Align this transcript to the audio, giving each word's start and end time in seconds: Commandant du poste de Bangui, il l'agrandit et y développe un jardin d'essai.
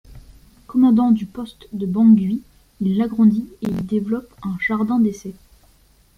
Commandant 0.65 1.11
du 1.11 1.27
poste 1.27 1.67
de 1.73 1.85
Bangui, 1.85 2.41
il 2.79 2.97
l'agrandit 2.97 3.47
et 3.61 3.67
y 3.67 3.83
développe 3.83 4.33
un 4.41 4.57
jardin 4.59 4.97
d'essai. 4.99 5.35